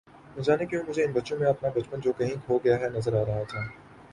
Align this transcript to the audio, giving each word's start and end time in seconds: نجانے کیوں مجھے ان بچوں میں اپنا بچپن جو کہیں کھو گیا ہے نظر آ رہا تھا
نجانے 0.37 0.65
کیوں 0.65 0.81
مجھے 0.87 1.03
ان 1.03 1.11
بچوں 1.11 1.37
میں 1.39 1.47
اپنا 1.47 1.69
بچپن 1.75 1.99
جو 1.99 2.11
کہیں 2.13 2.35
کھو 2.45 2.57
گیا 2.63 2.79
ہے 2.79 2.89
نظر 2.89 3.21
آ 3.21 3.25
رہا 3.25 3.43
تھا 3.49 3.61